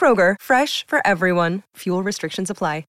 Kroger, 0.00 0.36
fresh 0.40 0.86
for 0.86 1.06
everyone. 1.06 1.62
Fuel 1.76 2.02
restrictions 2.02 2.48
apply. 2.48 2.84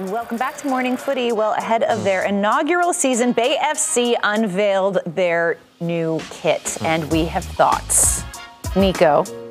Welcome 0.00 0.38
back 0.38 0.56
to 0.58 0.68
Morning 0.68 0.96
Footy. 0.96 1.32
Well, 1.32 1.52
ahead 1.52 1.84
of 1.84 2.02
their 2.02 2.24
inaugural 2.24 2.92
season, 2.92 3.32
Bay 3.32 3.56
FC 3.60 4.16
unveiled 4.22 4.98
their 5.06 5.56
new 5.80 6.20
kit, 6.30 6.78
and 6.82 7.10
we 7.10 7.24
have 7.26 7.44
thoughts. 7.44 8.22
Nico. 8.74 9.43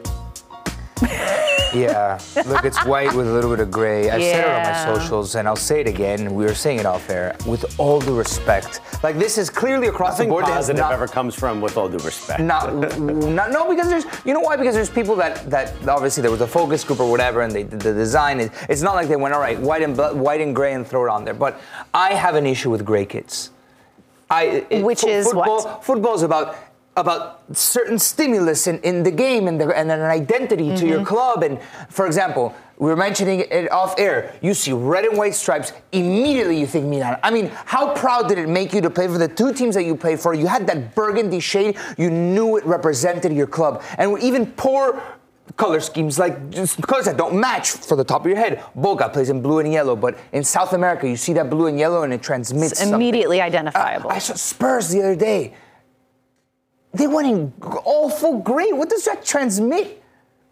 Yeah, 1.73 2.19
look, 2.45 2.65
it's 2.65 2.83
white 2.85 3.13
with 3.13 3.27
a 3.27 3.31
little 3.31 3.49
bit 3.49 3.59
of 3.59 3.71
gray. 3.71 4.09
I've 4.09 4.21
said 4.21 4.39
it 4.39 4.49
on 4.49 4.63
my 4.63 4.95
socials, 4.99 5.35
and 5.35 5.47
I'll 5.47 5.55
say 5.55 5.81
it 5.81 5.87
again. 5.87 6.33
We 6.35 6.45
were 6.45 6.53
saying 6.53 6.79
it 6.79 6.85
off 6.85 7.09
air. 7.09 7.35
With 7.47 7.79
all 7.79 7.99
due 7.99 8.15
respect, 8.17 8.81
like 9.03 9.17
this 9.17 9.37
is 9.37 9.49
clearly 9.49 9.87
across 9.87 10.11
Nothing 10.13 10.27
the 10.29 10.33
board. 10.33 10.45
that 10.45 10.51
has 10.51 10.65
positive 10.67 10.79
not- 10.81 10.93
ever 10.93 11.07
comes 11.07 11.35
from 11.35 11.61
with 11.61 11.77
all 11.77 11.89
due 11.89 11.97
respect. 11.99 12.39
not, 12.41 12.73
not 12.99 13.51
no 13.51 13.69
because 13.69 13.87
there's 13.89 14.05
you 14.25 14.33
know 14.33 14.39
why 14.39 14.55
because 14.55 14.75
there's 14.75 14.89
people 14.89 15.15
that 15.15 15.49
that 15.49 15.73
obviously 15.87 16.21
there 16.21 16.31
was 16.31 16.41
a 16.41 16.47
focus 16.47 16.83
group 16.83 16.99
or 16.99 17.09
whatever 17.09 17.41
and 17.41 17.51
they 17.51 17.63
did 17.63 17.79
the 17.79 17.93
design 17.93 18.39
it, 18.39 18.51
it's 18.69 18.81
not 18.81 18.95
like 18.95 19.07
they 19.07 19.15
went 19.15 19.33
all 19.33 19.39
right 19.41 19.59
white 19.59 19.81
and 19.81 19.97
white 20.19 20.41
and 20.41 20.55
gray 20.55 20.73
and 20.73 20.85
throw 20.87 21.05
it 21.05 21.09
on 21.09 21.25
there 21.25 21.33
but 21.33 21.59
I 21.93 22.13
have 22.13 22.35
an 22.35 22.45
issue 22.45 22.69
with 22.69 22.85
gray 22.85 23.05
kits 23.05 23.49
I 24.29 24.65
it- 24.69 24.83
Which 24.83 25.03
is 25.03 25.25
football, 25.25 25.63
what? 25.65 25.83
football 25.83 26.15
is 26.15 26.23
about 26.23 26.55
about 26.95 27.41
certain 27.53 27.97
stimulus 27.97 28.67
in, 28.67 28.79
in 28.81 29.01
the 29.03 29.09
game 29.11 29.47
and, 29.47 29.59
the, 29.59 29.67
and 29.75 29.91
an 29.91 30.01
identity 30.01 30.69
to 30.69 30.73
Mm-hmm. 30.83 30.87
your 30.87 31.05
club 31.05 31.41
and 31.43 31.59
for 31.89 32.05
example 32.05 32.53
we 32.77 32.87
were 32.89 32.95
mentioning 32.95 33.39
it 33.41 33.71
off 33.71 33.97
air. 33.99 34.33
You 34.41 34.53
see 34.53 34.73
red 34.73 35.05
and 35.05 35.17
white 35.17 35.35
stripes, 35.35 35.71
immediately 35.91 36.59
you 36.59 36.65
think 36.67 36.85
Milan. 36.87 37.17
I 37.23 37.29
mean, 37.31 37.49
how 37.65 37.93
proud 37.93 38.27
did 38.27 38.37
it 38.39 38.49
make 38.49 38.73
you 38.73 38.81
to 38.81 38.89
play 38.89 39.07
for 39.07 39.17
the 39.19 39.27
two 39.27 39.53
teams 39.53 39.75
that 39.75 39.83
you 39.83 39.95
played 39.95 40.19
for? 40.19 40.33
You 40.33 40.47
had 40.47 40.65
that 40.67 40.93
burgundy 40.95 41.39
shade, 41.39 41.77
you 41.97 42.09
knew 42.09 42.57
it 42.57 42.65
represented 42.65 43.31
your 43.31 43.47
club. 43.47 43.83
And 43.97 44.19
even 44.21 44.47
poor 44.47 45.01
color 45.55 45.79
schemes, 45.79 46.17
like 46.19 46.49
just 46.49 46.81
colors 46.81 47.05
that 47.05 47.15
don't 47.15 47.39
match 47.39 47.69
for 47.71 47.95
the 47.95 48.03
top 48.03 48.21
of 48.21 48.27
your 48.27 48.37
head. 48.37 48.61
Boca 48.75 49.07
plays 49.07 49.29
in 49.29 49.41
blue 49.41 49.59
and 49.59 49.71
yellow, 49.71 49.95
but 49.95 50.17
in 50.33 50.43
South 50.43 50.73
America, 50.73 51.07
you 51.07 51.15
see 51.15 51.31
that 51.33 51.49
blue 51.49 51.67
and 51.67 51.77
yellow 51.79 52.01
and 52.03 52.11
it 52.11 52.21
transmits 52.23 52.71
It's 52.73 52.81
something. 52.81 52.95
immediately 52.95 53.39
identifiable. 53.39 54.09
I 54.09 54.17
saw 54.19 54.33
Spurs 54.33 54.89
the 54.89 54.99
other 54.99 55.15
day. 55.15 55.53
They 56.93 57.07
went 57.07 57.27
in 57.27 57.49
g- 57.61 57.67
all 57.85 58.09
full 58.09 58.39
green. 58.39 58.77
What 58.77 58.89
does 58.89 59.05
that 59.05 59.25
transmit? 59.25 59.99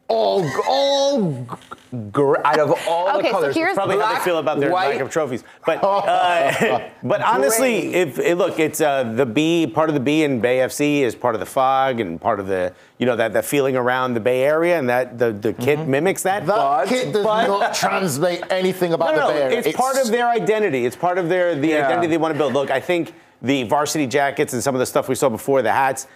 All, 0.08 0.42
g- 0.44 0.50
all 0.68 1.22
g- 1.32 1.48
gr- 2.12 2.36
out 2.44 2.60
of 2.60 2.74
all 2.86 3.08
Okay, 3.20 3.22
the 3.22 3.28
so 3.28 3.32
colors. 3.32 3.56
here's- 3.56 3.76
Probably 3.76 3.98
how 3.98 4.14
they 4.14 4.20
feel 4.20 4.40
about 4.40 4.60
their 4.60 4.70
white, 4.70 4.90
lack 4.96 5.00
of 5.02 5.10
trophies. 5.10 5.44
But 5.66 5.82
uh, 5.82 6.90
but 7.04 7.22
honestly, 7.22 7.94
if 7.94 8.20
eh, 8.20 8.34
look, 8.34 8.60
it's 8.60 8.82
uh, 8.82 9.04
the 9.04 9.26
B 9.26 9.68
part 9.68 9.88
of 9.90 9.94
the 9.94 10.02
B 10.02 10.24
in 10.24 10.42
Bay 10.42 10.58
FC 10.58 11.02
is 11.02 11.16
part 11.16 11.34
of 11.36 11.40
the 11.40 11.46
fog 11.46 12.02
and 12.02 12.20
part 12.20 12.42
of 12.42 12.48
the 12.48 12.74
you 12.98 13.06
know 13.06 13.16
that 13.16 13.32
the 13.32 13.42
feeling 13.42 13.78
around 13.78 14.14
the 14.16 14.20
Bay 14.20 14.44
Area 14.44 14.78
and 14.78 14.90
that 14.90 15.18
the, 15.18 15.32
the 15.32 15.54
kit 15.54 15.80
Mm-hmm. 15.80 15.92
mimics 15.92 16.24
that. 16.24 16.46
That 16.46 16.56
but, 16.58 16.88
kit 16.90 17.14
does 17.14 17.24
but- 17.24 17.48
not 17.48 17.74
translate 17.74 18.44
anything 18.50 18.92
about 18.92 19.16
no, 19.16 19.22
no, 19.22 19.28
the 19.28 19.34
Bay 19.34 19.42
Area. 19.44 19.60
it's, 19.60 19.78
part 19.78 19.96
of 19.98 20.08
their 20.08 20.28
identity. 20.28 20.86
It's 20.86 20.98
part 20.98 21.20
of 21.20 21.30
their 21.30 21.56
the 21.56 21.70
Yeah. 21.70 21.86
identity 21.86 22.08
they 22.08 22.18
want 22.18 22.34
to 22.34 22.38
build. 22.38 22.52
Look, 22.54 22.70
I 22.70 22.82
think 22.82 23.14
the 23.42 23.64
varsity 23.64 24.08
jackets 24.08 24.52
and 24.52 24.62
some 24.62 24.76
of 24.76 24.80
the 24.80 24.86
stuff 24.86 25.08
we 25.08 25.16
saw 25.16 25.30
before, 25.30 25.62
the 25.62 25.72
hats, 25.72 26.08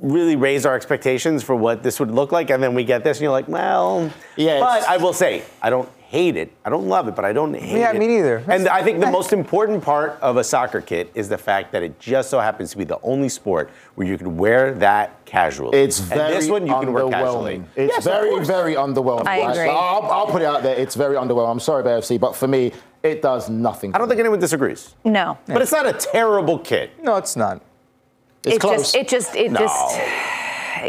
really 0.00 0.36
raised 0.36 0.66
our 0.66 0.74
expectations 0.74 1.42
for 1.42 1.54
what 1.54 1.82
this 1.82 2.00
would 2.00 2.10
look 2.10 2.32
like, 2.32 2.50
and 2.50 2.62
then 2.62 2.74
we 2.74 2.84
get 2.84 3.04
this, 3.04 3.18
and 3.18 3.22
you're 3.22 3.32
like, 3.32 3.48
well, 3.48 4.10
Yeah, 4.36 4.60
But 4.60 4.88
I 4.88 4.96
will 4.98 5.12
say, 5.12 5.42
I 5.62 5.70
don't 5.70 5.88
hate 6.08 6.36
it. 6.36 6.52
I 6.64 6.70
don't 6.70 6.86
love 6.88 7.08
it, 7.08 7.16
but 7.16 7.24
I 7.24 7.32
don't 7.32 7.54
hate 7.54 7.78
Yeah, 7.80 7.90
it. 7.90 7.98
me 7.98 8.06
neither. 8.06 8.44
And 8.48 8.68
I 8.68 8.82
think 8.84 9.00
the 9.00 9.10
most 9.10 9.32
important 9.32 9.82
part 9.82 10.16
of 10.20 10.36
a 10.36 10.44
soccer 10.44 10.80
kit 10.80 11.10
is 11.14 11.28
the 11.28 11.38
fact 11.38 11.72
that 11.72 11.82
it 11.82 11.98
just 11.98 12.30
so 12.30 12.38
happens 12.38 12.70
to 12.72 12.78
be 12.78 12.84
the 12.84 13.00
only 13.02 13.28
sport 13.28 13.70
where 13.96 14.06
you 14.06 14.16
can 14.16 14.36
wear 14.36 14.74
that 14.74 15.24
casually. 15.24 15.76
It's 15.78 15.98
very 15.98 16.20
and 16.20 16.34
this 16.36 16.48
one 16.48 16.66
you 16.66 16.72
can 16.74 16.92
wear 16.92 17.08
casually. 17.08 17.58
underwhelming. 17.58 17.64
It's 17.74 17.92
Yes, 17.94 18.04
very, 18.04 18.44
very 18.44 18.74
underwhelming. 18.74 19.26
I 19.26 19.40
Like, 19.40 19.56
agree. 19.56 19.68
I'll, 19.70 20.02
I'll 20.10 20.26
put 20.26 20.42
it 20.42 20.46
out 20.46 20.62
there. 20.62 20.76
It's 20.76 20.94
very 20.94 21.16
underwhelming. 21.16 21.50
I'm 21.50 21.60
sorry, 21.60 21.82
BFC, 21.82 22.20
but 22.20 22.36
for 22.36 22.46
me, 22.46 22.72
it 23.02 23.20
does 23.20 23.50
nothing. 23.50 23.92
I 23.94 23.98
don't 23.98 24.08
think 24.08 24.20
anyone 24.20 24.38
disagrees. 24.38 24.94
no. 25.04 25.36
But 25.46 25.62
it's 25.62 25.72
not 25.72 25.86
a 25.86 25.92
terrible 25.94 26.58
kit. 26.58 26.90
No, 27.02 27.16
it's 27.16 27.34
not. 27.36 27.60
It's 28.46 28.56
it 28.56 28.60
close. 28.60 28.92
just, 28.92 28.94
it 28.94 29.08
just, 29.08 29.34
it 29.36 29.50
No. 29.52 29.60
just. 29.60 29.96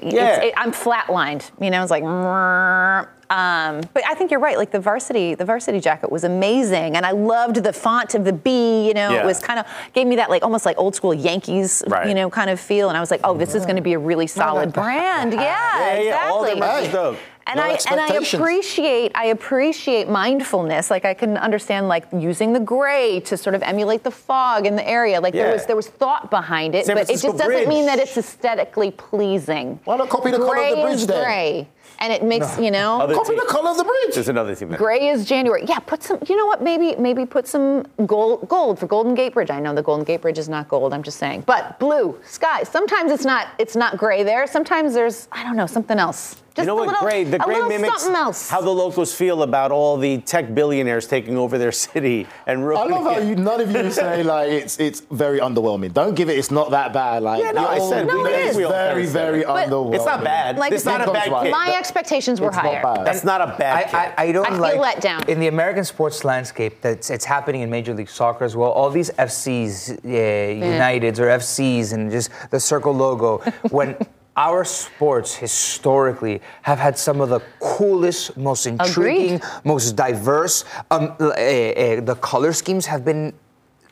Yeah. 0.04 0.36
It's, 0.38 0.46
it, 0.48 0.54
I'm 0.58 0.72
flatlined, 0.74 1.50
you 1.62 1.70
know. 1.70 1.82
It's 1.82 1.92
like, 1.92 2.04
um, 2.04 3.82
but 3.94 4.04
I 4.06 4.14
think 4.14 4.30
you're 4.30 4.40
right. 4.42 4.58
Like 4.58 4.72
the 4.72 4.80
varsity, 4.80 5.36
the 5.36 5.46
varsity 5.46 5.80
jacket 5.80 6.12
was 6.12 6.24
amazing, 6.26 6.96
and 6.96 7.06
I 7.06 7.12
loved 7.12 7.56
the 7.64 7.72
font 7.74 8.14
of 8.14 8.24
the 8.26 8.34
B. 8.34 8.88
You 8.88 8.94
know, 8.94 9.12
Yeah. 9.12 9.22
it 9.24 9.26
was 9.26 9.40
kind 9.40 9.58
of 9.60 9.66
gave 9.94 10.06
me 10.06 10.18
that 10.18 10.30
like 10.30 10.44
almost 10.44 10.66
like 10.66 10.78
old 10.78 10.96
school 10.96 11.14
Yankees, 11.14 11.82
Right. 11.88 12.08
you 12.08 12.14
know, 12.14 12.30
kind 12.30 12.50
of 12.50 12.60
feel. 12.60 12.90
And 12.90 12.98
I 12.98 13.00
was 13.00 13.10
like, 13.10 13.22
oh, 13.24 13.36
this 13.38 13.56
is 13.56 13.64
going 13.66 13.78
to 13.78 13.82
be 13.82 13.94
a 13.94 14.00
really 14.00 14.28
solid 14.28 14.74
brand. 14.74 15.34
Yeah, 15.34 15.42
Yeah, 15.42 15.94
yeah, 15.94 16.00
exactly. 16.02 16.60
merch 16.60 16.84
is 16.86 16.92
dope. 16.92 17.18
And 17.48 17.58
No 17.58 17.64
I 17.64 17.78
and 17.92 18.00
I 18.02 18.08
appreciate 18.08 19.12
I 19.14 19.26
appreciate 19.28 20.10
mindfulness. 20.10 20.90
Like 20.90 21.06
I 21.06 21.14
can 21.14 21.38
understand 21.38 21.88
like 21.88 22.06
using 22.12 22.54
the 22.54 22.60
gray 22.60 23.20
to 23.22 23.38
sort 23.38 23.54
of 23.54 23.62
emulate 23.62 24.04
the 24.04 24.10
fog 24.10 24.66
in 24.66 24.76
the 24.76 24.88
area. 24.88 25.22
Like 25.22 25.34
there 25.34 25.52
was 25.54 25.66
there 25.68 25.76
was 25.76 25.88
thought 25.88 26.32
behind 26.32 26.74
it, 26.74 26.88
San 26.88 26.96
but 26.96 27.04
it 27.10 27.20
just 27.22 27.38
doesn't 27.38 27.68
mean 27.70 27.86
that 27.86 28.00
it's 28.00 28.18
aesthetically 28.18 28.90
pleasing. 28.92 29.80
Why 29.86 29.98
not 29.98 30.10
copy 30.10 30.32
the 30.32 30.38
colour 30.38 30.50
of 30.50 30.56
gray 30.56 30.70
the 30.76 30.82
bridge 30.82 30.96
is 30.96 31.08
then? 31.08 31.24
gray, 31.24 31.70
and 32.00 32.12
it 32.12 32.24
makes 32.24 32.58
you 32.58 32.72
know. 32.72 33.00
Other 33.02 33.14
Copy 33.14 33.30
team. 33.30 33.38
the 33.40 33.46
color 33.46 33.70
of 33.70 33.78
the 33.78 33.84
bridge. 33.84 34.16
There's 34.16 34.30
another 34.30 34.56
thing. 34.56 34.70
that- 34.70 34.80
Gray 34.80 35.10
is 35.10 35.26
January. 35.26 35.66
Yeah, 35.68 35.78
put 35.80 36.02
some. 36.02 36.18
You 36.28 36.36
know 36.38 36.48
what? 36.48 36.64
Maybe 36.64 36.96
maybe 36.96 37.28
put 37.28 37.48
some 37.48 37.86
gold 38.08 38.50
gold 38.50 38.80
for 38.80 38.88
Golden 38.88 39.14
Gate 39.14 39.34
Bridge. 39.36 39.52
I 39.52 39.60
know 39.60 39.76
the 39.76 39.84
Golden 39.84 40.04
Gate 40.04 40.22
Bridge 40.22 40.40
is 40.40 40.50
not 40.50 40.68
gold. 40.68 40.94
I'm 40.96 41.04
just 41.04 41.20
saying. 41.20 41.44
But 41.46 41.78
blue 41.80 42.20
sky. 42.26 42.64
Sometimes 42.64 43.12
it's 43.12 43.26
not 43.26 43.50
it's 43.60 43.76
not 43.76 43.98
gray 43.98 44.24
there. 44.24 44.48
Sometimes 44.48 44.96
there's 44.96 45.28
I 45.32 45.44
don't 45.44 45.56
know 45.56 45.68
something 45.68 46.00
else. 46.00 46.38
Just 46.56 46.64
you 46.64 46.68
know 46.68 46.74
a 46.76 46.86
what? 46.86 46.88
little, 46.88 47.04
Gray, 47.06 47.24
the 47.26 47.38
great 47.40 47.68
mimics 47.68 48.06
else. 48.06 48.50
how 48.50 48.62
the 48.62 48.70
locals 48.70 49.14
feel 49.14 49.44
about 49.44 49.72
all 49.74 49.98
the 49.98 50.20
tech 50.20 50.56
billionaires 50.56 51.06
taking 51.06 51.38
over 51.38 51.58
their 51.58 51.72
city 51.86 52.28
and 52.48 52.66
ruining 52.66 52.94
I 52.94 52.96
love 52.98 53.04
how 53.14 53.20
it. 53.20 53.28
you, 53.28 53.36
none 53.36 53.60
of 53.60 53.72
you 53.72 53.92
say 54.02 54.24
like 54.24 54.50
it's 54.50 54.80
it's 54.80 55.02
very 55.12 55.40
underwhelming. 55.40 55.92
Don't 55.94 56.16
give 56.16 56.30
it. 56.30 56.38
It's 56.38 56.52
not 56.52 56.72
that 56.72 56.94
bad. 56.94 57.24
Like 57.24 57.44
Yeah, 57.44 57.52
no, 57.52 57.68
I 57.68 57.80
said 57.80 58.10
all- 58.10 58.24
we- 58.24 58.30
it's 58.30 58.56
we 58.56 58.64
very, 58.64 59.06
very. 59.06 59.44
But- 59.44 59.68
underwhelming. 59.68 59.96
It's 59.96 60.06
not 60.06 60.24
bad. 60.24 60.58
Like- 60.58 60.72
it's 60.72 60.86
not 60.86 61.02
a 61.08 61.12
bad 61.12 61.30
Right. 61.32 61.52
My 61.52 61.76
expectations 61.76 62.40
were 62.40 62.48
It's 62.48 62.56
not 62.56 62.66
higher. 62.66 62.82
bad. 62.82 63.06
That's 63.06 63.24
not 63.26 63.42
a 63.42 63.56
bad 63.58 63.76
I, 63.78 63.84
kit. 63.84 63.94
I, 63.96 64.14
I 64.30 64.32
don't 64.32 64.46
I 64.46 64.52
feel 64.52 64.60
like 64.60 64.78
let 64.80 65.02
down. 65.02 65.24
in 65.28 65.40
the 65.42 65.48
American 65.48 65.84
sports 65.84 66.24
landscape 66.24 66.80
that's 66.82 67.10
it's 67.10 67.26
happening 67.26 67.62
in 67.62 67.70
Major 67.70 67.94
League 67.94 68.10
Soccer 68.10 68.46
as 68.46 68.56
well. 68.56 68.72
All 68.72 68.90
these 68.90 69.10
FCs, 69.12 69.92
uh, 69.92 70.08
Uniteds 70.08 71.20
or 71.20 71.28
FCs, 71.28 71.92
and 71.94 72.10
just 72.12 72.30
the 72.52 72.60
circle 72.60 72.94
logo. 72.94 73.40
when 73.72 73.98
our 74.38 74.66
sports 74.66 75.34
historically 75.36 76.42
have 76.64 76.80
had 76.80 76.98
some 76.98 77.22
of 77.22 77.30
the 77.30 77.40
coolest, 77.60 78.36
most 78.38 78.68
intriguing, 78.68 79.42
most 79.64 79.96
diverse. 79.96 80.66
Um, 80.92 81.16
uh, 81.20 81.28
uh, 81.30 82.02
the 82.02 82.18
color 82.22 82.52
schemes 82.52 82.86
have 82.86 83.06
been 83.06 83.34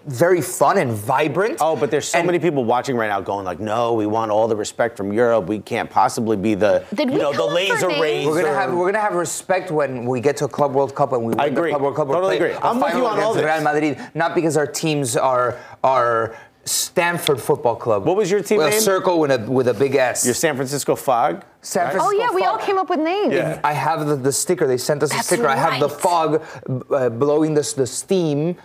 very 0.06 0.42
fun 0.42 0.78
and 0.80 0.92
vibrant. 0.92 1.60
Oh, 1.62 1.78
but 1.78 1.90
there's 1.90 2.10
so 2.10 2.18
And- 2.18 2.25
many 2.25 2.38
people 2.38 2.66
watching 2.66 2.98
right 2.98 3.07
now 3.07 3.22
going 3.22 3.45
like, 3.45 3.62
no, 3.62 3.94
we 3.94 4.06
want 4.06 4.31
all 4.31 4.50
the 4.50 4.56
respect 4.56 4.98
from 4.98 5.13
Europe. 5.13 5.45
We 5.48 5.60
can't 5.60 5.90
possibly 5.90 6.36
be 6.36 6.56
the, 6.56 6.84
Did 6.94 7.10
you 7.10 7.19
know, 7.19 7.31
the 7.31 7.38
come 7.38 7.45
up 7.45 7.50
for 7.51 7.56
laser 7.56 7.88
names? 7.88 8.01
rays. 8.01 8.28
We're 8.28 8.42
gonna 8.44 8.54
have 8.54 8.74
we're 8.74 8.92
gonna 8.92 9.00
have 9.01 9.13
respect 9.16 9.72
when 9.72 10.06
we 10.06 10.19
get 10.19 10.36
to 10.38 10.45
a 10.45 10.50
Club 10.50 10.74
World 10.75 10.94
Cup 10.94 11.13
and 11.13 11.22
we 11.22 11.30
win 11.30 11.40
I 11.40 11.45
agree. 11.45 11.69
the 11.72 11.78
Club 11.78 11.84
World 11.84 11.95
Cup. 11.95 12.07
We're 12.07 12.16
Totally 12.16 12.38
playing 12.38 12.51
agree. 12.56 12.68
a 12.68 12.69
I'm 12.69 12.81
with 12.81 12.88
you 12.88 13.04
final 13.04 13.07
on 13.07 13.19
all 13.22 13.31
against 13.31 13.36
this. 13.48 13.63
Real 13.63 13.95
Madrid, 13.95 14.12
not 14.13 14.36
because 14.36 14.57
our 14.57 14.68
teams 14.68 15.16
are 15.16 15.57
are 15.86 16.36
Stanford 16.65 17.42
Football 17.42 17.75
Club. 17.75 18.06
What 18.06 18.15
was 18.15 18.31
your 18.31 18.42
team 18.42 18.60
With 18.60 18.69
name? 18.69 18.77
A 18.80 18.81
circle 18.81 19.19
with 19.19 19.31
a 19.31 19.51
with 19.51 19.68
a 19.68 19.74
big 19.74 19.95
S. 19.95 20.25
Your 20.25 20.33
San 20.33 20.56
Francisco 20.56 20.95
Fog. 20.95 21.44
San 21.62 21.92
Francisco. 21.92 22.06
Oh 22.06 22.10
Francisco 22.10 22.21
yeah, 22.21 22.36
we 22.36 22.44
all 22.45 22.57
came 22.57 22.77
up 22.77 22.89
with 22.89 23.00
names. 23.00 23.33
Yeah. 23.33 23.60
I 23.63 23.74
have 23.74 24.07
the, 24.07 24.15
the 24.15 24.31
sticker. 24.31 24.65
They 24.65 24.77
sent 24.77 25.04
us 25.04 25.12
a 25.12 25.15
That's 25.15 25.27
sticker. 25.27 25.48
I 25.48 25.56
have 25.56 25.80
the 25.80 25.89
fog 25.89 26.44
uh, 26.89 27.10
blowing 27.10 27.54
this 27.54 27.74
the 27.74 27.86
steam 27.88 28.56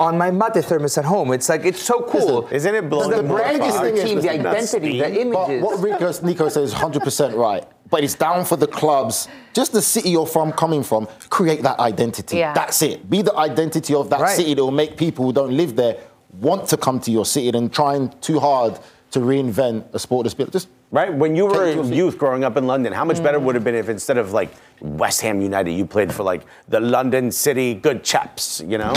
on 0.00 0.16
my 0.16 0.30
mate 0.30 0.62
thermos 0.64 0.96
at 0.98 1.04
home. 1.04 1.32
It's 1.32 1.48
like 1.48 1.64
it's 1.64 1.82
so 1.82 2.02
cool. 2.02 2.42
Listen, 2.42 2.56
Isn't 2.56 2.74
it 2.76 2.90
blowing 2.90 3.10
the 3.10 3.22
more 3.22 3.38
brand 3.38 3.62
is 3.62 3.74
fog? 3.74 3.84
the 3.94 4.02
team, 4.04 4.20
the 4.20 4.30
identity, 4.30 4.98
the 5.00 5.04
steam. 5.10 5.30
But 5.32 5.50
images. 5.50 5.62
what 5.64 5.82
Rico, 5.82 6.12
Nico 6.26 6.48
says 6.48 6.72
is 6.72 6.74
100% 6.74 7.34
right. 7.34 7.66
But 7.90 8.04
it's 8.04 8.14
down 8.14 8.44
for 8.44 8.56
the 8.56 8.66
clubs, 8.66 9.28
just 9.54 9.72
the 9.72 9.80
city 9.80 10.10
you're 10.10 10.26
from, 10.26 10.52
coming 10.52 10.82
from, 10.82 11.08
create 11.30 11.62
that 11.62 11.80
identity. 11.80 12.36
Yeah. 12.36 12.52
That's 12.52 12.82
it. 12.82 13.08
Be 13.08 13.22
the 13.22 13.34
identity 13.34 13.94
of 13.94 14.10
that 14.10 14.20
Right. 14.20 14.36
city 14.36 14.52
that 14.54 14.62
will 14.62 14.70
make 14.70 14.96
people 14.98 15.24
who 15.24 15.32
don't 15.32 15.56
live 15.56 15.74
there 15.74 15.96
want 16.40 16.68
to 16.68 16.76
come 16.76 17.00
to 17.00 17.10
your 17.10 17.24
city 17.24 17.50
than 17.50 17.68
trying 17.70 18.10
too 18.20 18.38
hard 18.40 18.78
to 19.10 19.20
reinvent 19.20 19.84
a 19.94 19.98
sport 19.98 20.24
that's 20.24 20.34
built. 20.34 20.52
Just 20.52 20.68
Right? 20.90 21.12
When 21.12 21.36
you 21.36 21.44
were 21.44 21.64
a 21.64 21.84
youth 21.84 22.16
growing 22.16 22.44
up 22.44 22.56
in 22.56 22.66
London, 22.66 22.94
how 22.94 23.04
much 23.04 23.18
Mm. 23.18 23.22
better 23.22 23.38
would 23.38 23.54
it 23.54 23.58
have 23.58 23.64
been 23.64 23.74
if 23.74 23.90
instead 23.90 24.16
of 24.16 24.32
like 24.32 24.48
West 24.80 25.20
Ham 25.20 25.42
United, 25.42 25.72
you 25.72 25.84
played 25.84 26.14
for 26.14 26.22
like 26.22 26.42
the 26.66 26.80
London 26.80 27.30
City 27.30 27.74
Good 27.74 28.02
Chaps, 28.02 28.62
you 28.66 28.78
know? 28.78 28.94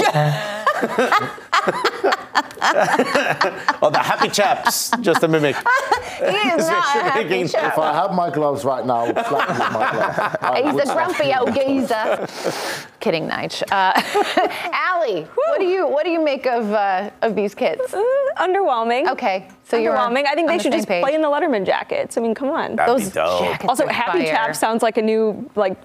Oh, 2.63 3.89
the 3.91 3.99
Happy 3.99 4.29
Chaps, 4.29 4.91
just 5.01 5.21
to 5.21 5.27
mimic. 5.27 5.55
He 5.55 6.23
is 6.25 6.67
not 6.67 6.95
a 6.95 7.03
happy 7.03 7.23
getting- 7.23 7.45
if. 7.45 7.55
I 7.55 7.93
had 7.93 8.13
my 8.15 8.29
gloves 8.29 8.63
right 8.65 8.85
now, 8.85 9.05
I 9.05 9.11
would 9.11 9.25
slap 9.25 9.47
you 9.49 9.53
with 9.53 9.73
my 9.73 9.91
gloves. 9.91 10.37
I 10.41 10.61
would 10.61 10.73
He's 10.73 10.81
a 10.83 10.85
slap 10.85 10.97
grumpy 11.15 11.27
you. 11.27 11.35
old 11.39 11.53
geezer. 11.55 12.27
Kidding, 12.99 13.27
Nige. 13.27 13.63
Uh, 13.71 13.93
Allie, 14.73 15.23
what 15.23 15.59
do 15.59 15.65
you 15.65 15.87
what 15.87 16.03
do 16.05 16.11
you 16.11 16.23
make 16.23 16.45
of 16.45 16.71
uh, 16.71 17.09
of 17.21 17.35
these 17.35 17.55
kids? 17.55 17.93
Uh, 17.93 18.01
underwhelming. 18.37 19.09
Okay, 19.11 19.47
so 19.63 19.77
you're 19.77 19.95
underwhelming. 19.95 20.25
I 20.27 20.35
think 20.35 20.47
on 20.49 20.53
they 20.53 20.57
the 20.57 20.63
should 20.63 20.71
same 20.73 20.79
just 20.79 20.87
pay. 20.87 21.01
play 21.01 21.15
in 21.15 21.21
the 21.21 21.27
Letterman 21.29 21.65
jackets. 21.65 22.17
I 22.17 22.21
mean, 22.21 22.35
come 22.35 22.49
on. 22.49 22.75
That'd 22.75 22.95
Those 22.95 23.05
be 23.09 23.13
dope. 23.15 23.41
jackets 23.41 23.69
also, 23.69 23.85
are 23.85 23.91
Happy 23.93 24.19
fire. 24.19 24.27
Chap 24.27 24.55
sounds 24.55 24.83
like 24.83 24.97
a 24.97 25.01
new 25.01 25.49
like 25.55 25.77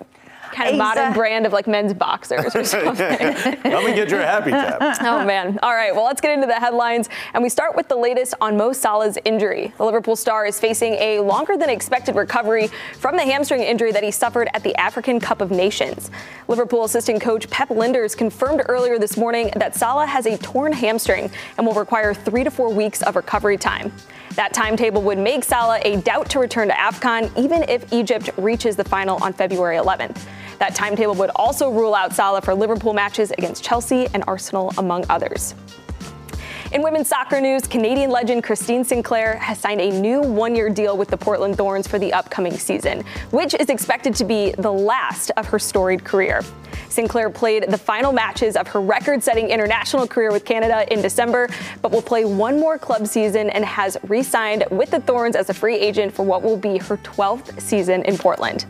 kind 0.56 0.68
of 0.68 0.74
He's 0.74 0.78
modern 0.78 1.12
brand 1.12 1.46
of 1.46 1.52
like 1.52 1.66
men's 1.66 1.92
boxers 1.92 2.54
or 2.54 2.64
something. 2.64 2.96
Let 2.98 3.84
me 3.84 3.94
get 3.94 4.10
your 4.10 4.20
Happy 4.22 4.50
Chap. 4.50 4.96
Oh 5.06 5.24
man. 5.24 5.58
All 5.62 5.74
right. 5.74 5.94
Well, 5.94 6.04
let's 6.04 6.20
get 6.20 6.32
into 6.32 6.46
the 6.46 6.54
headlines, 6.54 7.08
and 7.34 7.42
we 7.42 7.48
start 7.48 7.76
with 7.76 7.88
the 7.88 7.96
latest 7.96 8.34
on 8.40 8.56
Mo 8.56 8.72
Salah's 8.72 9.18
injury. 9.24 9.72
The 9.76 9.84
Liverpool 9.84 10.16
star 10.16 10.46
is 10.46 10.58
facing 10.58 10.94
a 10.94 11.20
longer 11.20 11.56
than 11.56 11.68
expected 11.68 12.16
recovery 12.16 12.68
from 12.98 13.16
the 13.16 13.22
hamstring 13.22 13.62
injury 13.62 13.92
that 13.92 14.02
he 14.02 14.10
suffered 14.10 14.48
at 14.54 14.62
the 14.62 14.74
African 14.76 15.20
Cup 15.20 15.40
of 15.40 15.50
Nations. 15.50 16.10
Liverpool 16.48 16.84
assistant 16.84 17.20
coach 17.20 17.48
Pep 17.50 17.68
Lijnders 17.68 18.16
confirmed 18.16 18.62
earlier 18.68 18.98
this 18.98 19.16
morning 19.16 19.50
that 19.56 19.74
Salah 19.74 20.06
has 20.06 20.26
a 20.26 20.38
torn 20.38 20.72
hamstring 20.72 21.30
and 21.58 21.66
will 21.66 21.74
require 21.74 22.14
three 22.14 22.44
to 22.44 22.50
four 22.50 22.72
weeks 22.72 23.02
of 23.02 23.16
recovery 23.16 23.58
time. 23.58 23.92
That 24.34 24.52
timetable 24.52 25.02
would 25.02 25.18
make 25.18 25.44
Salah 25.44 25.80
a 25.84 25.96
doubt 26.02 26.28
to 26.30 26.38
return 26.38 26.68
to 26.68 26.74
AFCON, 26.74 27.36
even 27.38 27.62
if 27.68 27.92
Egypt 27.92 28.30
reaches 28.36 28.76
the 28.76 28.84
final 28.84 29.22
on 29.22 29.32
February 29.32 29.76
11th. 29.76 30.18
That 30.58 30.74
timetable 30.74 31.14
would 31.14 31.30
also 31.36 31.70
rule 31.70 31.94
out 31.94 32.14
Salah 32.14 32.40
for 32.40 32.54
Liverpool 32.54 32.94
matches 32.94 33.30
against 33.32 33.62
Chelsea 33.62 34.06
and 34.14 34.24
Arsenal, 34.26 34.72
among 34.78 35.04
others. 35.08 35.54
In 36.72 36.82
women's 36.82 37.08
soccer 37.08 37.40
news, 37.40 37.62
Canadian 37.68 38.10
legend 38.10 38.42
Christine 38.42 38.82
Sinclair 38.82 39.36
has 39.36 39.56
signed 39.56 39.80
a 39.80 39.88
new 39.88 40.20
one 40.20 40.56
year 40.56 40.68
deal 40.68 40.96
with 40.98 41.08
the 41.08 41.16
Portland 41.16 41.56
Thorns 41.56 41.86
for 41.86 41.98
the 41.98 42.12
upcoming 42.12 42.58
season, 42.58 43.04
which 43.30 43.54
is 43.54 43.68
expected 43.68 44.16
to 44.16 44.24
be 44.24 44.50
the 44.58 44.72
last 44.72 45.30
of 45.36 45.46
her 45.46 45.60
storied 45.60 46.04
career. 46.04 46.42
Sinclair 46.88 47.30
played 47.30 47.70
the 47.70 47.78
final 47.78 48.12
matches 48.12 48.56
of 48.56 48.66
her 48.68 48.80
record 48.80 49.22
setting 49.22 49.48
international 49.48 50.08
career 50.08 50.32
with 50.32 50.44
Canada 50.44 50.92
in 50.92 51.00
December, 51.00 51.48
but 51.82 51.92
will 51.92 52.02
play 52.02 52.24
one 52.24 52.58
more 52.58 52.78
club 52.78 53.06
season 53.06 53.48
and 53.50 53.64
has 53.64 53.96
re 54.08 54.22
signed 54.22 54.64
with 54.72 54.90
the 54.90 55.00
Thorns 55.00 55.36
as 55.36 55.48
a 55.50 55.54
free 55.54 55.76
agent 55.76 56.12
for 56.12 56.24
what 56.24 56.42
will 56.42 56.56
be 56.56 56.78
her 56.78 56.96
12th 56.98 57.60
season 57.60 58.02
in 58.06 58.18
Portland. 58.18 58.66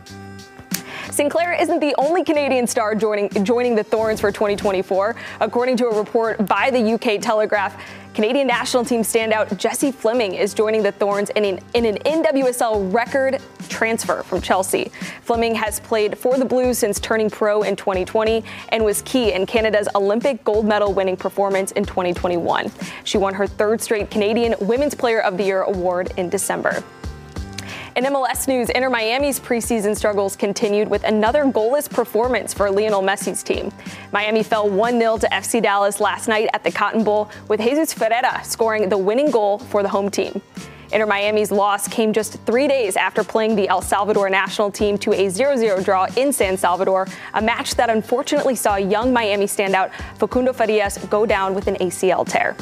Sinclair 1.17 1.53
isn't 1.53 1.79
the 1.79 1.95
only 1.97 2.23
Canadian 2.23 2.67
star 2.67 2.93
joining, 2.93 3.29
joining 3.43 3.73
the 3.73 3.83
Thorns 3.83 4.21
for 4.21 4.31
2024. 4.31 5.15
According 5.39 5.75
to 5.77 5.87
a 5.87 5.97
report 5.97 6.45
by 6.45 6.69
the 6.69 6.93
UK 6.93 7.19
Telegraph, 7.19 7.81
Canadian 8.13 8.45
national 8.45 8.85
team 8.85 9.01
standout 9.01 9.57
Jessie 9.57 9.91
Fleming 9.91 10.35
is 10.35 10.53
joining 10.53 10.83
the 10.83 10.91
Thorns 10.91 11.31
in 11.31 11.43
an, 11.43 11.59
in 11.73 11.85
an 11.85 11.95
NWSL 12.03 12.93
record 12.93 13.41
transfer 13.67 14.21
from 14.21 14.41
Chelsea. 14.41 14.91
Fleming 15.23 15.55
has 15.55 15.79
played 15.79 16.15
for 16.15 16.37
the 16.37 16.45
Blues 16.45 16.77
since 16.77 16.99
turning 16.99 17.31
pro 17.31 17.63
in 17.63 17.75
2020 17.75 18.43
and 18.69 18.85
was 18.85 19.01
key 19.01 19.33
in 19.33 19.47
Canada's 19.47 19.89
Olympic 19.95 20.43
gold 20.43 20.67
medal 20.67 20.93
winning 20.93 21.17
performance 21.17 21.71
in 21.71 21.83
2021. 21.83 22.71
She 23.05 23.17
won 23.17 23.33
her 23.33 23.47
third 23.47 23.81
straight 23.81 24.11
Canadian 24.11 24.53
Women's 24.61 24.93
Player 24.93 25.21
of 25.21 25.35
the 25.35 25.45
Year 25.45 25.63
award 25.63 26.13
in 26.17 26.29
December. 26.29 26.83
In 27.97 28.03
MLS 28.03 28.47
news, 28.47 28.69
Inter 28.69 28.91
Miami's 28.91 29.39
preseason 29.39 29.97
struggles 29.97 30.35
continued 30.35 30.87
with 30.87 31.03
another 31.03 31.45
goalless 31.45 31.89
performance 31.89 32.53
for 32.53 32.69
Lionel 32.69 33.01
Messi's 33.01 33.41
team. 33.41 33.71
Miami 34.11 34.43
fell 34.43 34.69
1 34.69 34.99
0 34.99 35.17
to 35.17 35.27
FC 35.29 35.63
Dallas 35.63 35.99
last 35.99 36.27
night 36.27 36.47
at 36.53 36.63
the 36.63 36.71
Cotton 36.71 37.03
Bowl, 37.03 37.31
with 37.47 37.59
Jesus 37.59 37.93
Ferreira 37.93 38.39
scoring 38.43 38.87
the 38.87 38.97
winning 38.99 39.31
goal 39.31 39.57
for 39.57 39.81
the 39.81 39.89
home 39.89 40.11
team. 40.11 40.39
Inter 40.91 41.07
Miami's 41.07 41.51
loss 41.51 41.87
came 41.87 42.13
just 42.13 42.39
three 42.45 42.67
days 42.67 42.97
after 42.97 43.23
playing 43.23 43.55
the 43.55 43.67
El 43.67 43.81
Salvador 43.81 44.29
national 44.29 44.69
team 44.69 44.99
to 44.99 45.11
a 45.13 45.27
0 45.27 45.57
0 45.57 45.81
draw 45.81 46.05
in 46.17 46.31
San 46.31 46.55
Salvador, 46.55 47.07
a 47.33 47.41
match 47.41 47.73
that 47.73 47.89
unfortunately 47.89 48.53
saw 48.53 48.75
young 48.75 49.11
Miami 49.11 49.47
standout 49.47 49.91
Facundo 50.19 50.53
Farias 50.53 50.99
go 51.09 51.25
down 51.25 51.55
with 51.55 51.65
an 51.65 51.73
ACL 51.77 52.27
tear. 52.29 52.55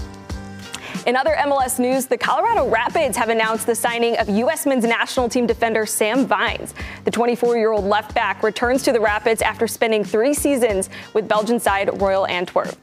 In 1.05 1.15
other 1.15 1.35
MLS 1.35 1.77
news, 1.77 2.07
the 2.07 2.17
Colorado 2.17 2.67
Rapids 2.67 3.15
have 3.15 3.29
announced 3.29 3.67
the 3.67 3.75
signing 3.75 4.17
of 4.17 4.27
U.S. 4.27 4.65
men's 4.65 4.85
national 4.85 5.29
team 5.29 5.45
defender 5.45 5.85
Sam 5.85 6.25
Vines. 6.25 6.73
The 7.03 7.11
24 7.11 7.57
year 7.57 7.71
old 7.71 7.85
left 7.85 8.15
back 8.15 8.41
returns 8.41 8.81
to 8.83 8.91
the 8.91 8.99
Rapids 8.99 9.43
after 9.43 9.67
spending 9.67 10.03
three 10.03 10.33
seasons 10.33 10.89
with 11.13 11.27
Belgian 11.27 11.59
side 11.59 12.01
Royal 12.01 12.25
Antwerp. 12.25 12.75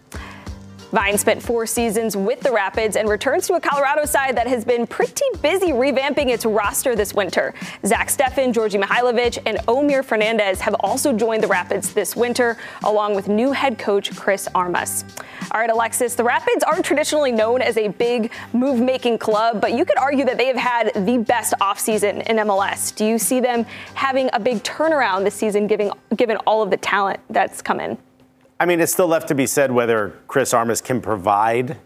Vine 0.93 1.17
spent 1.17 1.43
four 1.43 1.65
seasons 1.65 2.19
with 2.19 2.41
the 2.41 2.53
Rapids 2.53 2.97
and 2.97 3.09
returns 3.09 3.47
to 3.47 3.55
a 3.55 3.61
Colorado 3.61 4.05
side 4.05 4.37
that 4.37 4.47
has 4.47 4.63
been 4.63 4.87
pretty 4.87 5.25
busy 5.41 5.69
revamping 5.69 6.29
its 6.29 6.45
roster 6.45 6.95
this 6.95 7.15
winter. 7.15 7.55
Zach 7.87 8.09
Steffen, 8.09 8.53
Djordje 8.53 8.83
Mihailovic, 8.83 9.39
and 9.47 9.57
Omir 9.67 10.05
Fernandez 10.05 10.61
have 10.61 10.77
also 10.81 11.11
joined 11.15 11.43
the 11.43 11.47
Rapids 11.47 11.95
this 11.95 12.15
winter, 12.15 12.59
along 12.85 13.15
with 13.15 13.27
new 13.27 13.53
head 13.53 13.79
coach 13.79 14.15
Chris 14.15 14.49
Armas. 14.55 15.07
All 15.51 15.61
right, 15.61 15.71
Alexis, 15.71 16.15
the 16.15 16.25
Rapids 16.25 16.63
aren't 16.63 16.85
traditionally 16.85 17.33
known 17.33 17.63
as 17.63 17.79
a 17.79 17.89
big 17.89 18.31
move 18.53 18.79
making 18.79 19.17
club, 19.17 19.63
but 19.63 19.73
you 19.73 19.87
could 19.87 19.99
argue 19.99 20.27
that 20.27 20.37
they 20.37 20.47
have 20.47 20.57
had 20.57 20.93
the 21.07 21.17
best 21.17 21.55
offseason 21.59 22.23
in 22.27 22.37
MLS. 22.37 22.95
Do 22.95 23.07
you 23.07 23.19
see 23.19 23.41
them 23.41 23.65
having 23.95 24.29
a 24.35 24.41
big 24.41 24.63
turnaround 24.63 25.25
this 25.25 25.35
season, 25.35 25.67
given 25.67 26.37
all 26.47 26.63
of 26.63 26.71
the 26.71 26.77
talent 26.77 27.19
that's 27.31 27.63
come 27.63 27.81
in? 27.81 27.97
I 28.63 28.65
mean, 28.65 28.81
it's 28.81 28.93
still 28.93 29.09
left 29.09 29.27
to 29.27 29.35
be 29.35 29.45
said 29.45 29.73
whether 29.73 30.15
Chris 30.29 30.55
Armas 30.55 30.81
can 30.81 31.01
provide 31.01 31.79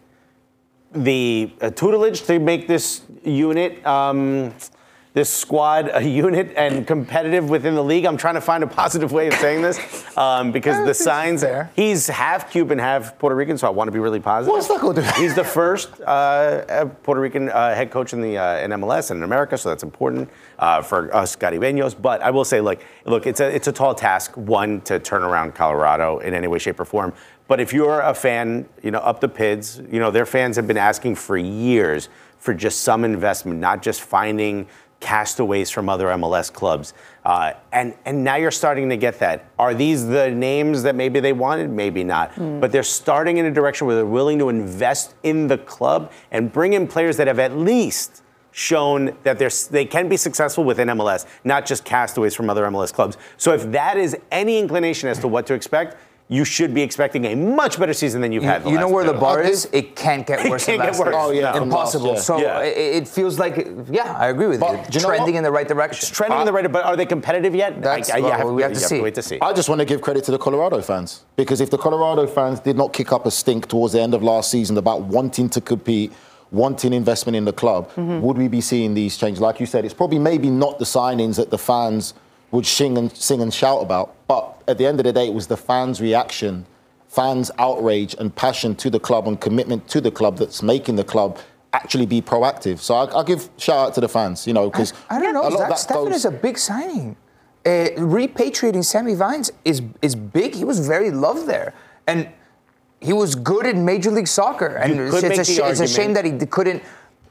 the 0.92 1.50
uh, 1.62 1.70
tutelage 1.70 2.20
to 2.24 2.38
make 2.38 2.68
this 2.68 3.00
unit, 3.24 3.84
um, 3.86 4.52
this 5.16 5.32
squad, 5.32 5.88
a 5.94 6.02
unit 6.02 6.52
and 6.56 6.86
competitive 6.86 7.48
within 7.48 7.74
the 7.74 7.82
league. 7.82 8.04
I'm 8.04 8.18
trying 8.18 8.34
to 8.34 8.40
find 8.42 8.62
a 8.62 8.66
positive 8.66 9.12
way 9.12 9.28
of 9.28 9.34
saying 9.34 9.62
this 9.62 9.78
um, 10.18 10.52
because 10.52 10.84
the 10.84 10.92
signs. 10.92 11.40
there. 11.40 11.70
He's 11.74 12.06
half 12.06 12.50
Cuban, 12.50 12.78
half 12.78 13.18
Puerto 13.18 13.34
Rican, 13.34 13.56
so 13.56 13.66
I 13.66 13.70
want 13.70 13.88
to 13.88 13.92
be 13.92 13.98
really 13.98 14.20
positive. 14.20 14.52
What's 14.52 14.68
that 14.68 14.78
gonna 14.78 15.00
do? 15.00 15.08
He's 15.18 15.34
the 15.34 15.42
first 15.42 15.88
uh, 16.02 16.04
uh, 16.04 16.84
Puerto 17.02 17.22
Rican 17.22 17.48
uh, 17.48 17.74
head 17.74 17.90
coach 17.90 18.12
in 18.12 18.20
the 18.20 18.36
uh, 18.36 18.58
in 18.58 18.72
MLS 18.72 19.10
and 19.10 19.16
in 19.16 19.24
America, 19.24 19.56
so 19.56 19.70
that's 19.70 19.82
important 19.82 20.28
uh, 20.58 20.82
for 20.82 21.14
us 21.16 21.34
Caribeños. 21.34 21.96
But 21.98 22.20
I 22.20 22.30
will 22.30 22.44
say, 22.44 22.60
like, 22.60 22.84
look, 23.06 23.26
it's 23.26 23.40
a 23.40 23.48
it's 23.48 23.68
a 23.68 23.72
tall 23.72 23.94
task, 23.94 24.36
one 24.36 24.82
to 24.82 24.98
turn 24.98 25.22
around 25.22 25.54
Colorado 25.54 26.18
in 26.18 26.34
any 26.34 26.46
way, 26.46 26.58
shape, 26.58 26.78
or 26.78 26.84
form. 26.84 27.14
But 27.48 27.58
if 27.58 27.72
you're 27.72 28.02
a 28.02 28.12
fan, 28.12 28.68
you 28.82 28.90
know, 28.90 28.98
up 28.98 29.20
the 29.20 29.30
PIDs, 29.30 29.90
you 29.90 29.98
know, 29.98 30.10
their 30.10 30.26
fans 30.26 30.56
have 30.56 30.66
been 30.66 30.76
asking 30.76 31.14
for 31.14 31.38
years 31.38 32.10
for 32.38 32.54
just 32.54 32.82
some 32.82 33.04
investment, 33.04 33.58
not 33.58 33.82
just 33.82 34.02
finding 34.02 34.68
castaways 35.00 35.70
from 35.70 35.88
other 35.88 36.06
MLS 36.06 36.52
clubs. 36.52 36.94
Uh, 37.24 37.52
and, 37.72 37.94
and 38.04 38.24
now 38.24 38.36
you're 38.36 38.50
starting 38.50 38.88
to 38.88 38.96
get 38.96 39.18
that. 39.18 39.44
Are 39.58 39.74
these 39.74 40.06
the 40.06 40.30
names 40.30 40.82
that 40.84 40.94
maybe 40.94 41.20
they 41.20 41.32
wanted? 41.32 41.70
Maybe 41.70 42.02
not. 42.04 42.32
But 42.60 42.72
they're 42.72 42.82
starting 42.82 43.36
in 43.36 43.46
a 43.46 43.50
direction 43.50 43.86
where 43.86 43.96
they're 43.96 44.06
willing 44.06 44.38
to 44.38 44.48
invest 44.48 45.14
in 45.22 45.48
the 45.48 45.58
club 45.58 46.12
and 46.30 46.52
bring 46.52 46.72
in 46.72 46.86
players 46.86 47.16
that 47.18 47.26
have 47.26 47.38
at 47.38 47.56
least 47.56 48.22
shown 48.52 49.14
that 49.22 49.38
they're, 49.38 49.50
they 49.70 49.84
can 49.84 50.08
be 50.08 50.16
successful 50.16 50.64
within 50.64 50.88
MLS, 50.88 51.26
not 51.44 51.66
just 51.66 51.84
castaways 51.84 52.34
from 52.34 52.48
other 52.48 52.64
MLS 52.64 52.90
clubs. 52.90 53.18
So 53.36 53.52
if 53.52 53.70
that 53.72 53.98
is 53.98 54.16
any 54.30 54.58
inclination 54.58 55.10
as 55.10 55.18
to 55.18 55.28
what 55.28 55.46
to 55.48 55.54
expect, 55.54 55.98
you 56.28 56.44
should 56.44 56.74
be 56.74 56.82
expecting 56.82 57.24
a 57.26 57.36
much 57.36 57.78
better 57.78 57.92
season 57.92 58.20
than 58.20 58.32
you've 58.32 58.42
You, 58.42 58.48
had. 58.48 58.64
The 58.64 58.70
you 58.70 58.76
know 58.78 58.86
last 58.88 58.94
where 58.94 59.04
the 59.04 59.12
bar 59.12 59.38
Uh, 59.44 59.48
is? 59.48 59.68
It 59.72 59.94
can't 59.94 60.26
get 60.26 60.38
worse. 60.38 60.46
It 60.48 60.50
worse. 60.50 60.64
can't 60.66 60.78
than 60.82 60.90
get 60.92 60.98
worse. 60.98 61.14
Oh, 61.16 61.30
yeah, 61.30 61.52
from 61.52 61.70
last 61.70 61.94
impossible. 61.94 62.12
year. 62.14 62.20
So 62.20 62.38
Yeah. 62.38 62.62
it, 62.62 62.96
it 63.02 63.08
feels 63.08 63.38
like, 63.38 63.56
yeah, 63.90 64.16
I 64.18 64.28
agree 64.28 64.48
with 64.48 64.58
But 64.58 64.72
you. 64.72 64.78
you 64.94 65.00
know 65.02 65.06
Trending 65.08 65.34
what? 65.34 65.38
in 65.38 65.44
the 65.44 65.52
right 65.52 65.68
direction. 65.68 65.98
It's 66.02 66.10
trending 66.10 66.40
in 66.40 66.46
the 66.46 66.52
right, 66.52 66.70
but 66.72 66.84
are 66.84 66.96
they 66.96 67.06
competitive 67.06 67.54
yet? 67.54 67.80
That's- 67.80 68.10
I, 68.10 68.18
I, 68.18 68.42
well, 68.44 68.54
we 68.54 68.62
have 68.62 68.72
to 68.72 68.80
you 68.80 68.86
see. 68.86 69.00
wait 69.00 69.14
to 69.14 69.22
see. 69.22 69.38
I 69.40 69.52
just 69.52 69.68
want 69.68 69.78
to 69.80 69.84
give 69.84 70.00
credit 70.00 70.24
to 70.24 70.32
the 70.32 70.38
Colorado 70.38 70.80
fans 70.82 71.22
because 71.36 71.60
if 71.60 71.70
the 71.70 71.78
Colorado 71.78 72.26
fans 72.26 72.58
did 72.58 72.76
not 72.76 72.92
kick 72.92 73.12
up 73.12 73.24
a 73.26 73.30
stink 73.30 73.68
towards 73.68 73.92
the 73.92 74.00
end 74.02 74.12
of 74.12 74.22
last 74.24 74.50
season 74.50 74.76
about 74.78 75.02
wanting 75.02 75.48
to 75.50 75.60
compete, 75.60 76.12
wanting 76.50 76.92
investment 76.92 77.36
in 77.36 77.44
the 77.44 77.52
club, 77.52 77.88
would 77.96 78.36
we 78.36 78.48
be 78.48 78.60
seeing 78.60 78.94
these 78.94 79.16
changes? 79.16 79.40
Like 79.40 79.60
you 79.60 79.66
said, 79.66 79.84
it's 79.84 79.94
probably 79.94 80.18
maybe 80.18 80.50
not 80.50 80.80
the 80.80 80.84
signings 80.84 81.36
that 81.36 81.50
the 81.50 81.58
fans 81.58 82.14
would 82.50 82.66
sing 82.66 82.96
and 82.98 83.14
sing 83.16 83.40
and 83.42 83.52
shout 83.52 83.82
about, 83.82 84.14
but 84.28 84.62
at 84.68 84.78
the 84.78 84.86
end 84.86 85.00
of 85.00 85.04
the 85.04 85.12
day, 85.12 85.26
it 85.26 85.34
was 85.34 85.46
the 85.46 85.56
fans' 85.56 86.00
reaction, 86.00 86.66
fans' 87.08 87.50
outrage 87.58 88.14
and 88.18 88.34
passion 88.34 88.74
to 88.76 88.90
the 88.90 89.00
club 89.00 89.26
and 89.28 89.40
commitment 89.40 89.88
to 89.88 90.00
the 90.00 90.10
club 90.10 90.38
that's 90.38 90.62
making 90.62 90.96
the 90.96 91.04
club 91.04 91.38
actually 91.72 92.06
be 92.06 92.22
proactive. 92.22 92.78
So 92.78 92.94
I, 92.94 93.04
I'll 93.06 93.24
give 93.24 93.48
shout 93.58 93.88
out 93.88 93.94
to 93.94 94.00
the 94.00 94.08
fans, 94.08 94.46
you 94.46 94.52
know, 94.52 94.70
because 94.70 94.92
I 95.10 95.20
don't 95.20 95.34
know. 95.34 95.42
a 95.42 95.50
lot 95.50 95.52
of 95.52 95.58
Zach 95.58 95.68
that 95.68 95.78
Steffen 95.78 96.06
goes- 96.06 96.16
is 96.16 96.24
a 96.24 96.30
big 96.30 96.58
signing. 96.58 97.16
Uh, 97.64 97.88
repatriating 97.98 98.84
Sammy 98.84 99.14
Vines 99.14 99.50
is 99.64 99.82
is 100.00 100.14
big. 100.14 100.54
He 100.54 100.64
was 100.64 100.86
very 100.86 101.10
loved 101.10 101.48
there, 101.48 101.74
and 102.06 102.28
he 103.00 103.12
was 103.12 103.34
good 103.34 103.66
in 103.66 103.84
Major 103.84 104.12
League 104.12 104.28
Soccer. 104.28 104.76
And 104.76 105.00
it's, 105.00 105.22
it's 105.22 105.38
a 105.40 105.44
sh- 105.44 105.58
it's 105.64 105.80
a 105.80 105.88
shame 105.88 106.12
that 106.14 106.24
he 106.24 106.32
couldn't 106.46 106.80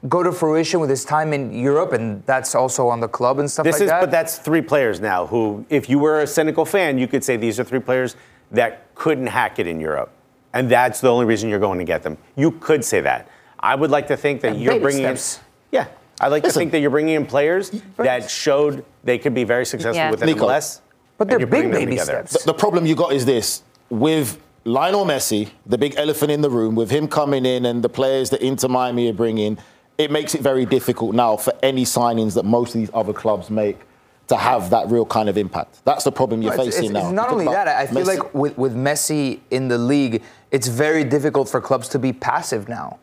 go 0.08 0.22
to 0.24 0.32
fruition 0.32 0.80
with 0.80 0.90
his 0.90 1.04
time 1.06 1.34
in 1.34 1.52
Europe, 1.54 1.94
and 1.94 2.24
that's 2.26 2.54
also 2.56 2.88
on 2.88 3.00
the 3.00 3.08
club 3.08 3.40
and 3.40 3.50
stuff 3.50 3.64
This 3.64 3.76
like 3.76 3.84
is, 3.84 3.90
that. 3.90 4.02
but 4.02 4.12
that's 4.12 4.38
three 4.38 4.62
players 4.62 5.00
now 5.00 5.26
who, 5.28 5.66
if 5.70 5.90
you 5.90 5.98
were 6.00 6.22
a 6.22 6.28
cynical 6.28 6.66
fan, 6.66 6.98
you 6.98 7.08
could 7.08 7.24
say 7.24 7.38
these 7.38 7.60
are 7.60 7.64
three 7.64 7.80
players 7.80 8.16
that 8.52 8.94
couldn't 8.96 9.28
hack 9.28 9.58
it 9.60 9.68
in 9.68 9.80
Europe, 9.80 10.12
and 10.54 10.70
that's 10.70 11.02
the 11.02 11.10
only 11.10 11.26
reason 11.26 11.50
you're 11.50 11.60
going 11.60 11.80
to 11.80 11.86
get 11.86 12.04
them. 12.04 12.18
You 12.36 12.52
could 12.52 12.86
say 12.86 13.02
that. 13.02 13.28
I 13.60 13.74
would 13.76 13.90
like 13.90 14.08
to 14.08 14.18
think 14.18 14.42
that 14.42 14.58
Yeah, 14.58 14.72
you're 14.74 14.80
bringing 14.80 15.04
steps. 15.04 15.38
in. 15.38 15.44
Yeah, 15.72 15.88
I 16.20 16.28
like 16.28 16.44
to 16.44 16.52
think 16.52 16.72
that 16.72 16.80
you're 16.80 16.92
bringing 16.92 17.16
in 17.16 17.26
players 17.26 17.72
that 17.98 18.30
showed 18.30 18.86
they 19.04 19.18
could 19.18 19.34
be 19.34 19.44
very 19.44 19.66
successful 19.66 19.96
Yeah. 19.98 20.12
with 20.12 20.24
Nico. 20.24 20.46
MLS. 20.48 20.82
But 21.18 21.30
they're 21.30 21.40
big 21.40 21.72
baby 21.72 21.92
together. 21.92 22.24
steps. 22.28 22.44
The 22.44 22.54
problem 22.54 22.86
you 22.86 22.94
got 22.96 23.14
is 23.14 23.26
this 23.26 23.64
with 23.90 24.38
Lionel 24.66 25.06
Messi, 25.06 25.50
the 25.66 25.78
big 25.78 25.96
elephant 25.98 26.32
in 26.32 26.42
the 26.42 26.50
room, 26.50 26.76
with 26.76 26.90
him 26.92 27.08
coming 27.08 27.46
in 27.46 27.66
and 27.66 27.84
the 27.84 27.90
players 27.90 28.30
that 28.32 28.42
Inter 28.42 28.68
Miami 28.68 29.10
are 29.10 29.14
bringing, 29.14 29.58
it 29.98 30.12
makes 30.12 30.36
it 30.36 30.42
very 30.42 30.66
difficult 30.66 31.16
now 31.16 31.38
for 31.38 31.54
any 31.64 31.86
signings 31.86 32.34
that 32.36 32.46
most 32.46 32.76
of 32.76 32.82
these 32.82 32.92
other 32.94 33.14
clubs 33.14 33.50
make 33.50 33.80
to 34.28 34.36
have 34.36 34.72
that 34.72 34.90
real 34.90 35.06
kind 35.06 35.30
of 35.30 35.38
impact. 35.38 35.84
That's 35.86 36.04
the 36.04 36.12
problem 36.12 36.42
you're 36.42 36.56
No, 36.56 36.62
it's- 36.64 36.76
facing 36.76 36.86
it's, 36.86 36.94
now. 36.94 37.06
It's 37.06 37.12
not 37.14 37.30
only 37.32 37.46
that, 37.46 37.68
I 37.68 37.86
feel 37.88 38.02
Messi- 38.02 38.06
like 38.08 38.34
with, 38.34 38.58
with 38.58 38.76
Messi 38.76 39.40
in 39.52 39.68
the 39.68 39.78
league, 39.78 40.24
it's 40.52 40.68
very 40.68 41.04
difficult 41.04 41.48
for 41.48 41.62
clubs 41.62 41.88
to 41.90 42.00
be 42.00 42.12
passive 42.12 42.68
now. 42.68 42.98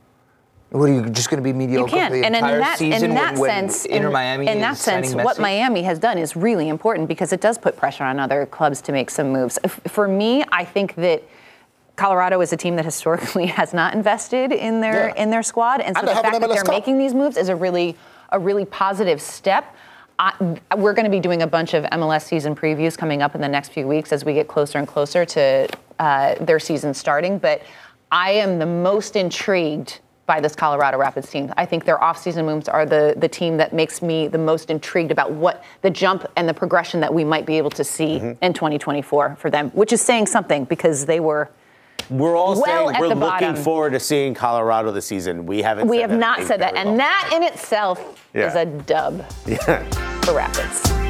What 0.71 0.89
are 0.89 0.93
you 0.95 1.09
just 1.11 1.29
going 1.29 1.37
to 1.37 1.43
be 1.45 1.51
You 1.51 1.55
mediocre 1.55 1.91
can, 1.91 2.11
for 2.11 2.17
the 2.17 2.25
and 2.25 2.35
in 2.35 2.43
entire 2.43 2.59
that, 2.59 2.79
season 2.79 3.11
in 3.11 3.15
that 3.15 3.33
when, 3.35 3.41
when 3.43 3.69
sense, 3.71 3.85
Inter 3.85 4.07
in, 4.07 4.13
Miami 4.13 4.47
in 4.49 4.61
that 4.63 4.73
is 4.73 4.81
signing 4.81 5.11
sense, 5.11 5.23
what 5.23 5.39
Miami 5.39 5.83
has 5.83 5.99
done 5.99 6.17
is 6.17 6.35
really 6.35 6.69
important 6.71 7.09
because 7.09 7.31
it 7.33 7.43
does 7.43 7.59
put 7.59 7.77
pressure 7.77 8.05
on 8.05 8.19
other 8.19 8.47
clubs 8.47 8.81
to 8.83 8.93
make 8.93 9.11
some 9.11 9.31
moves. 9.33 9.59
For 9.89 10.09
me, 10.09 10.45
I 10.51 10.65
think 10.65 10.95
that 10.95 11.23
Colorado 11.97 12.41
is 12.41 12.53
a 12.53 12.57
team 12.57 12.77
that 12.77 12.85
historically 12.85 13.47
has 13.61 13.73
not 13.75 13.95
invested 13.95 14.53
in 14.53 14.81
their 14.81 15.09
Yeah. 15.09 15.23
in 15.23 15.31
their 15.31 15.43
squad, 15.43 15.81
and 15.81 15.95
so 15.97 16.01
And 16.01 16.09
the 16.09 16.15
fact 16.15 16.33
that 16.33 16.43
MLS 16.43 16.55
they're 16.55 16.63
Cup. 16.65 16.75
making 16.75 16.99
these 16.99 17.15
moves 17.15 17.37
is 17.37 17.49
a 17.49 17.57
really 17.57 17.97
a 18.31 18.39
really 18.39 18.65
positive 18.65 19.21
step. 19.21 19.65
I, 20.19 20.33
we're 20.77 20.93
going 20.95 21.05
to 21.05 21.11
be 21.11 21.21
doing 21.21 21.43
a 21.43 21.47
bunch 21.47 21.75
of 21.75 21.85
MLS 21.85 22.23
season 22.23 22.55
previews 22.55 22.97
coming 22.97 23.23
up 23.23 23.35
in 23.35 23.41
the 23.41 23.49
next 23.49 23.71
few 23.71 23.87
weeks 23.89 24.13
as 24.13 24.25
we 24.25 24.35
get 24.35 24.47
closer 24.47 24.79
and 24.79 24.87
closer 24.87 25.25
to 25.25 25.69
uh, 25.99 26.35
their 26.45 26.59
season 26.61 26.95
starting. 26.95 27.39
But 27.39 27.63
I 28.11 28.33
am 28.33 28.59
the 28.59 28.67
most 28.67 29.17
intrigued 29.17 30.01
by 30.27 30.39
this 30.41 30.55
Colorado 30.55 30.97
Rapids 30.99 31.29
team. 31.29 31.53
I 31.57 31.67
think 31.67 31.85
their 31.85 31.99
offseason 31.99 32.45
moves 32.45 32.69
are 32.69 32.87
the 32.87 33.15
the 33.19 33.29
team 33.29 33.57
that 33.59 33.73
makes 33.75 34.01
me 34.01 34.29
the 34.29 34.39
most 34.39 34.71
intrigued 34.71 35.11
about 35.11 35.33
what 35.33 35.63
the 35.83 35.91
jump 35.91 36.27
and 36.37 36.49
the 36.49 36.55
progression 36.55 37.01
that 37.01 37.13
we 37.13 37.25
might 37.25 37.45
be 37.45 37.59
able 37.59 37.71
to 37.71 37.85
see 37.85 38.19
Mm-hmm. 38.19 38.45
in 38.45 38.53
2024 38.55 39.37
for 39.37 39.51
them, 39.51 39.71
which 39.71 39.93
is 39.93 40.01
saying 40.01 40.27
something 40.27 40.65
because 40.65 41.05
they 41.07 41.21
were. 41.21 41.51
We're 42.11 42.37
all 42.37 42.61
Well 42.61 42.89
saying 42.89 43.01
we're 43.01 43.09
looking 43.09 43.21
bottom. 43.21 43.57
forward 43.57 43.91
to 43.91 44.01
seeing 44.01 44.35
Colorado 44.35 44.91
this 44.93 45.07
season. 45.07 45.47
We 45.47 45.63
haven't. 45.63 45.89
We 45.89 45.99
have 45.99 46.11
not 46.11 46.43
said 46.43 46.61
that, 46.61 46.75
and 46.77 46.99
that 46.99 47.31
in 47.35 47.43
itself 47.43 48.21
is 48.35 48.55
a 48.55 48.65
dub 48.65 49.25
Yeah. 49.47 49.89
for 50.23 50.35
Rapids. 50.35 51.02